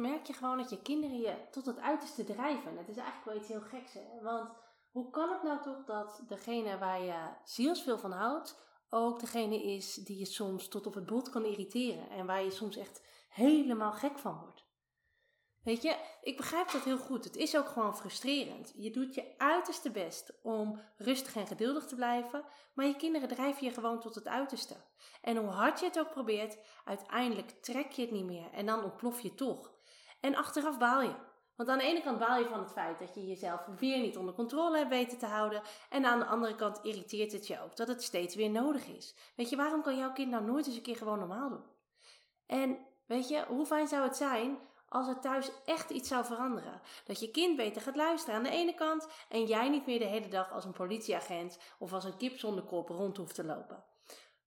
[0.00, 2.76] Merk je gewoon dat je kinderen je tot het uiterste drijven.
[2.76, 3.98] Het is eigenlijk wel iets heel geks?
[4.22, 4.50] Want
[4.90, 9.94] hoe kan het nou toch dat degene waar je zielsveel van houdt, ook degene is
[9.94, 13.92] die je soms tot op het bot kan irriteren en waar je soms echt helemaal
[13.92, 14.68] gek van wordt?
[15.62, 17.24] Weet je, ik begrijp dat heel goed.
[17.24, 18.72] Het is ook gewoon frustrerend.
[18.76, 22.44] Je doet je uiterste best om rustig en geduldig te blijven,
[22.74, 24.76] maar je kinderen drijven je gewoon tot het uiterste.
[25.22, 28.84] En hoe hard je het ook probeert, uiteindelijk trek je het niet meer en dan
[28.84, 29.78] ontplof je toch.
[30.20, 31.14] En achteraf baal je.
[31.56, 34.16] Want aan de ene kant baal je van het feit dat je jezelf weer niet
[34.16, 35.62] onder controle hebt weten te houden.
[35.88, 39.14] En aan de andere kant irriteert het je ook dat het steeds weer nodig is.
[39.36, 41.64] Weet je, waarom kan jouw kind nou nooit eens een keer gewoon normaal doen?
[42.46, 46.80] En weet je, hoe fijn zou het zijn als er thuis echt iets zou veranderen.
[47.04, 50.04] Dat je kind beter gaat luisteren aan de ene kant en jij niet meer de
[50.04, 53.84] hele dag als een politieagent of als een kip zonder kop rond hoeft te lopen.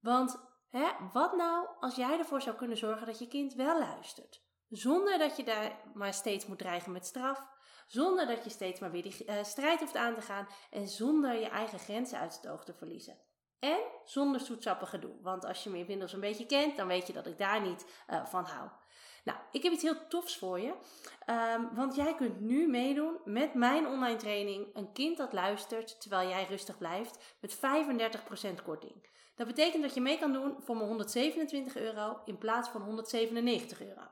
[0.00, 4.42] Want hè, wat nou als jij ervoor zou kunnen zorgen dat je kind wel luistert?
[4.70, 7.46] Zonder dat je daar maar steeds moet dreigen met straf,
[7.86, 11.40] zonder dat je steeds maar weer die uh, strijd hoeft aan te gaan en zonder
[11.40, 13.18] je eigen grenzen uit het oog te verliezen.
[13.58, 15.12] En zonder zoetsappig gedoe.
[15.22, 17.86] Want als je me inmiddels een beetje kent, dan weet je dat ik daar niet
[18.10, 18.68] uh, van hou.
[19.24, 20.74] Nou, ik heb iets heel tofs voor je.
[21.56, 26.28] Um, want jij kunt nu meedoen met mijn online training Een kind dat luistert terwijl
[26.28, 27.60] jij rustig blijft met 35%
[28.64, 29.08] korting.
[29.34, 33.80] Dat betekent dat je mee kan doen voor maar 127 euro in plaats van 197
[33.80, 34.02] euro.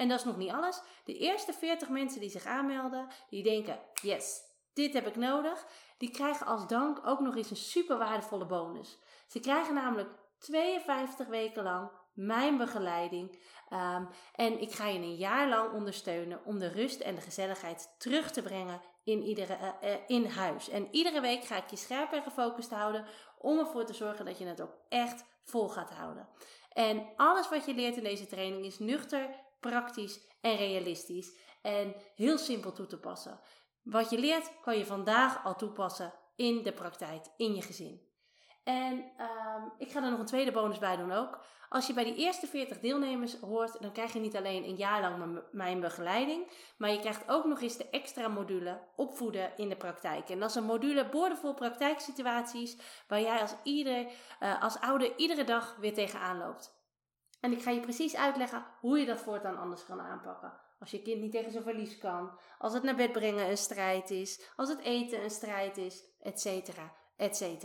[0.00, 0.80] En dat is nog niet alles.
[1.04, 5.66] De eerste 40 mensen die zich aanmelden, die denken: yes, dit heb ik nodig,
[5.98, 8.98] die krijgen als dank ook nog eens een super waardevolle bonus.
[9.26, 13.38] Ze krijgen namelijk 52 weken lang mijn begeleiding.
[13.72, 17.94] Um, en ik ga je een jaar lang ondersteunen om de rust en de gezelligheid
[17.98, 20.68] terug te brengen in, iedere, uh, uh, in huis.
[20.68, 23.04] En iedere week ga ik je scherp en gefocust houden
[23.38, 26.28] om ervoor te zorgen dat je het ook echt vol gaat houden.
[26.72, 29.28] En alles wat je leert in deze training is nuchter,
[29.60, 31.36] praktisch en realistisch.
[31.62, 33.40] En heel simpel toe te passen.
[33.82, 38.08] Wat je leert kan je vandaag al toepassen in de praktijk, in je gezin.
[38.64, 41.40] En um, ik ga er nog een tweede bonus bij doen ook.
[41.68, 45.00] Als je bij die eerste 40 deelnemers hoort, dan krijg je niet alleen een jaar
[45.00, 49.76] lang mijn begeleiding, maar je krijgt ook nog eens de extra module opvoeden in de
[49.76, 50.28] praktijk.
[50.28, 52.76] En dat is een module boordevol praktijksituaties
[53.08, 54.06] waar jij als, ieder,
[54.40, 56.79] uh, als ouder iedere dag weer tegenaan loopt.
[57.40, 60.52] En ik ga je precies uitleggen hoe je dat voortaan anders kan aanpakken.
[60.80, 64.10] Als je kind niet tegen zijn verlies kan, als het naar bed brengen een strijd
[64.10, 66.68] is, als het eten een strijd is, etc.
[67.16, 67.64] etc.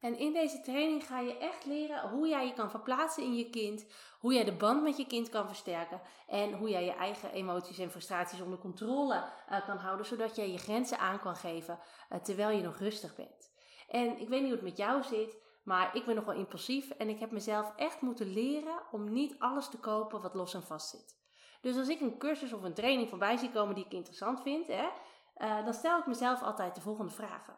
[0.00, 3.50] En in deze training ga je echt leren hoe jij je kan verplaatsen in je
[3.50, 3.86] kind,
[4.20, 7.78] hoe jij de band met je kind kan versterken en hoe jij je eigen emoties
[7.78, 9.14] en frustraties onder controle
[9.50, 11.78] uh, kan houden, zodat jij je grenzen aan kan geven
[12.12, 13.52] uh, terwijl je nog rustig bent.
[13.88, 17.08] En ik weet niet hoe het met jou zit, maar ik ben nogal impulsief en
[17.08, 20.88] ik heb mezelf echt moeten leren om niet alles te kopen wat los en vast
[20.90, 21.18] zit.
[21.60, 24.66] Dus als ik een cursus of een training voorbij zie komen die ik interessant vind,
[24.66, 24.88] hè,
[25.36, 27.56] uh, dan stel ik mezelf altijd de volgende vragen.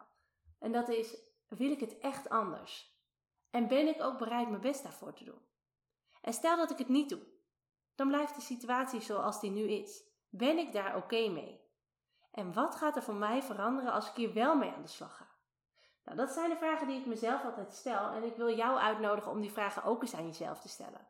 [0.58, 1.16] En dat is,
[1.48, 2.97] wil ik het echt anders?
[3.50, 5.47] En ben ik ook bereid mijn best daarvoor te doen?
[6.22, 7.26] En stel dat ik het niet doe,
[7.94, 10.02] dan blijft de situatie zoals die nu is.
[10.28, 11.60] Ben ik daar oké mee?
[12.30, 15.16] En wat gaat er voor mij veranderen als ik hier wel mee aan de slag
[15.16, 15.38] ga?
[16.08, 19.30] Nou, dat zijn de vragen die ik mezelf altijd stel en ik wil jou uitnodigen
[19.30, 21.06] om die vragen ook eens aan jezelf te stellen.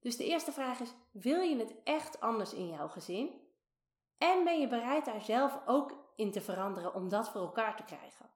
[0.00, 3.40] Dus de eerste vraag is: wil je het echt anders in jouw gezin?
[4.18, 7.82] En ben je bereid daar zelf ook in te veranderen om dat voor elkaar te
[7.82, 8.30] krijgen?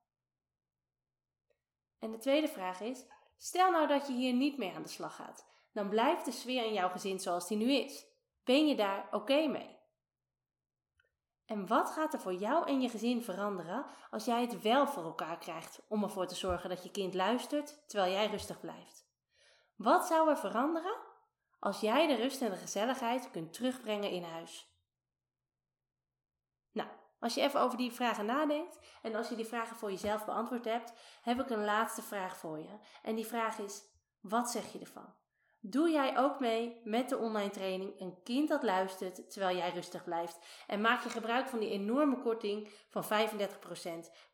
[1.98, 3.04] En de tweede vraag is:
[3.36, 6.64] stel nou dat je hier niet mee aan de slag gaat, dan blijft de sfeer
[6.64, 8.06] in jouw gezin zoals die nu is.
[8.44, 9.78] Ben je daar oké mee?
[11.50, 15.02] En wat gaat er voor jou en je gezin veranderen als jij het wel voor
[15.02, 19.06] elkaar krijgt om ervoor te zorgen dat je kind luistert terwijl jij rustig blijft?
[19.76, 20.96] Wat zou er veranderen
[21.58, 24.74] als jij de rust en de gezelligheid kunt terugbrengen in huis?
[26.72, 26.88] Nou,
[27.20, 30.64] als je even over die vragen nadenkt en als je die vragen voor jezelf beantwoord
[30.64, 30.92] hebt,
[31.22, 32.78] heb ik een laatste vraag voor je.
[33.02, 33.82] En die vraag is:
[34.20, 35.14] wat zeg je ervan?
[35.62, 40.04] Doe jij ook mee met de online training Een kind dat luistert terwijl jij rustig
[40.04, 40.38] blijft.
[40.66, 43.06] En maak je gebruik van die enorme korting van 35%,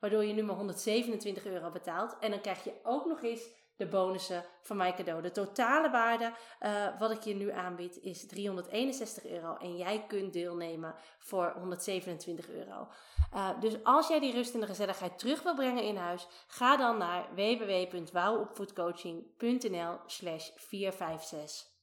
[0.00, 2.16] waardoor je nu maar 127 euro betaalt.
[2.20, 5.22] En dan krijg je ook nog eens de bonussen van mijn cadeau.
[5.22, 9.56] De totale waarde uh, wat ik je nu aanbied is 361 euro.
[9.56, 12.88] En jij kunt deelnemen voor 127 euro.
[13.34, 16.76] Uh, dus als jij die rust en de gezelligheid terug wil brengen in huis, ga
[16.76, 21.74] dan naar www.wouwopvoedcoaching.nl slash 456.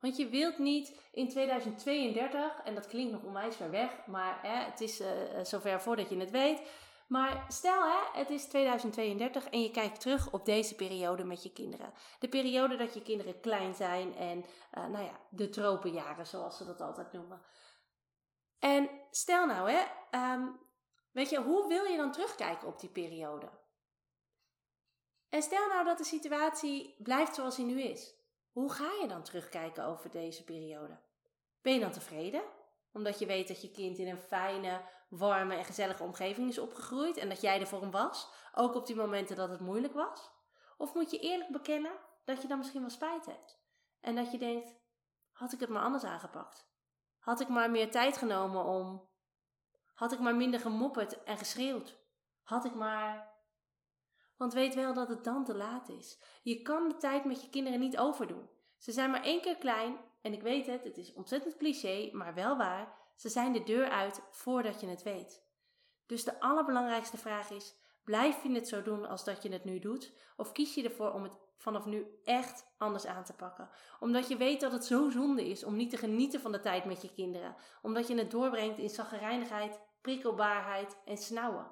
[0.00, 4.80] Want je wilt niet in 2032, en dat klinkt nog onwijs ver weg, maar het
[4.80, 5.08] is uh,
[5.42, 6.62] zover voordat je het weet
[7.06, 11.52] maar stel hè, het is 2032 en je kijkt terug op deze periode met je
[11.52, 11.92] kinderen.
[12.18, 16.64] De periode dat je kinderen klein zijn en uh, nou ja, de tropenjaren zoals ze
[16.64, 17.42] dat altijd noemen.
[18.58, 19.82] En stel nou hè,
[20.34, 20.60] um,
[21.12, 23.50] weet je, hoe wil je dan terugkijken op die periode?
[25.28, 28.14] En stel nou dat de situatie blijft zoals die nu is.
[28.52, 30.98] Hoe ga je dan terugkijken over deze periode?
[31.62, 32.42] Ben je dan tevreden?
[32.94, 37.16] Omdat je weet dat je kind in een fijne, warme en gezellige omgeving is opgegroeid
[37.16, 40.30] en dat jij er voor hem was, ook op die momenten dat het moeilijk was?
[40.76, 41.92] Of moet je eerlijk bekennen
[42.24, 43.62] dat je dan misschien wel spijt hebt
[44.00, 44.76] en dat je denkt:
[45.32, 46.72] had ik het maar anders aangepakt?
[47.18, 49.08] Had ik maar meer tijd genomen om.
[49.94, 51.96] Had ik maar minder gemopperd en geschreeuwd?
[52.42, 53.32] Had ik maar.
[54.36, 56.22] Want weet wel dat het dan te laat is.
[56.42, 58.48] Je kan de tijd met je kinderen niet overdoen.
[58.78, 62.34] Ze zijn maar één keer klein en ik weet het, het is ontzettend cliché, maar
[62.34, 62.96] wel waar.
[63.16, 65.42] Ze zijn de deur uit voordat je het weet.
[66.06, 67.74] Dus de allerbelangrijkste vraag is:
[68.04, 70.12] blijf je het zo doen als dat je het nu doet?
[70.36, 73.70] Of kies je ervoor om het vanaf nu echt anders aan te pakken?
[74.00, 76.84] Omdat je weet dat het zo zonde is om niet te genieten van de tijd
[76.84, 77.56] met je kinderen.
[77.82, 81.70] Omdat je het doorbrengt in zaggerijnigheid, prikkelbaarheid en snauwen.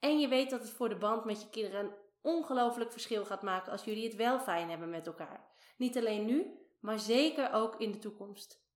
[0.00, 3.42] En je weet dat het voor de band met je kinderen een ongelooflijk verschil gaat
[3.42, 5.46] maken als jullie het wel fijn hebben met elkaar.
[5.76, 8.66] Niet alleen nu, maar zeker ook in de toekomst.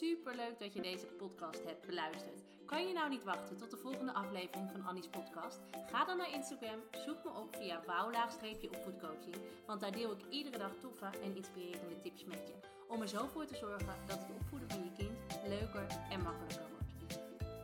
[0.00, 2.42] Super leuk dat je deze podcast hebt beluisterd.
[2.66, 5.60] Kan je nou niet wachten tot de volgende aflevering van Annie's podcast?
[5.90, 9.36] Ga dan naar Instagram, zoek me op via wouw-opvoedcoaching,
[9.66, 12.54] want daar deel ik iedere dag toffe en inspirerende tips met je.
[12.88, 15.18] Om er zo voor te zorgen dat het opvoeden van je kind
[15.48, 16.88] leuker en makkelijker wordt.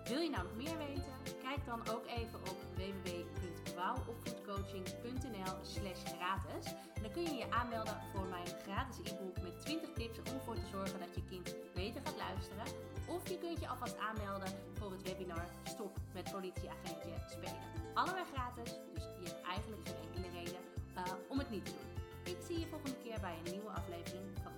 [0.08, 1.14] Wil je nou nog meer weten?
[1.42, 6.74] Kijk dan ook even op www.wouwopvoedcoaching.nl slash gratis.
[7.02, 8.75] Dan kun je je aanmelden voor mijn gratis
[13.81, 17.61] alvast aanmelden voor het webinar Stop met politieagentje spelen.
[17.94, 20.61] Allemaal gratis, dus je hebt eigenlijk geen enkele reden
[20.96, 21.90] uh, om het niet te doen.
[22.34, 24.56] Ik zie je volgende keer bij een nieuwe aflevering van.